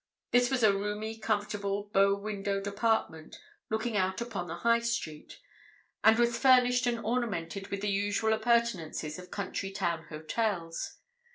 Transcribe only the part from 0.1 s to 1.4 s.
This was a roomy,